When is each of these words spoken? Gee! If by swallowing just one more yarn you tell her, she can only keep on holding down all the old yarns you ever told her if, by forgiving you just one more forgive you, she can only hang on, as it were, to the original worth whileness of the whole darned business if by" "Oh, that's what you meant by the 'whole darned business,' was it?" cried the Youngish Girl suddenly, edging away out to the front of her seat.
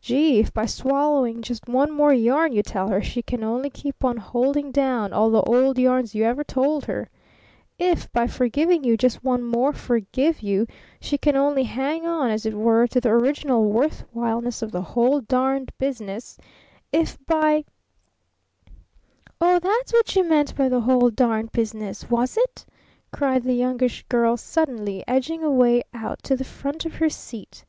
Gee! 0.00 0.38
If 0.38 0.50
by 0.50 0.64
swallowing 0.64 1.42
just 1.42 1.68
one 1.68 1.90
more 1.92 2.14
yarn 2.14 2.54
you 2.54 2.62
tell 2.62 2.88
her, 2.88 3.02
she 3.02 3.20
can 3.20 3.44
only 3.44 3.68
keep 3.68 4.02
on 4.02 4.16
holding 4.16 4.72
down 4.72 5.12
all 5.12 5.28
the 5.28 5.42
old 5.42 5.78
yarns 5.78 6.14
you 6.14 6.24
ever 6.24 6.42
told 6.42 6.86
her 6.86 7.10
if, 7.78 8.10
by 8.10 8.26
forgiving 8.26 8.82
you 8.82 8.96
just 8.96 9.22
one 9.22 9.42
more 9.42 9.74
forgive 9.74 10.40
you, 10.40 10.66
she 11.02 11.18
can 11.18 11.36
only 11.36 11.64
hang 11.64 12.06
on, 12.06 12.30
as 12.30 12.46
it 12.46 12.54
were, 12.54 12.86
to 12.86 12.98
the 12.98 13.10
original 13.10 13.62
worth 13.66 14.04
whileness 14.14 14.62
of 14.62 14.72
the 14.72 14.80
whole 14.80 15.20
darned 15.20 15.70
business 15.76 16.38
if 16.90 17.18
by" 17.26 17.66
"Oh, 19.42 19.58
that's 19.58 19.92
what 19.92 20.16
you 20.16 20.24
meant 20.24 20.56
by 20.56 20.70
the 20.70 20.80
'whole 20.80 21.10
darned 21.10 21.52
business,' 21.52 22.08
was 22.08 22.38
it?" 22.38 22.64
cried 23.12 23.42
the 23.42 23.52
Youngish 23.52 24.02
Girl 24.08 24.38
suddenly, 24.38 25.04
edging 25.06 25.42
away 25.44 25.82
out 25.92 26.22
to 26.22 26.36
the 26.36 26.42
front 26.44 26.86
of 26.86 26.94
her 26.94 27.10
seat. 27.10 27.66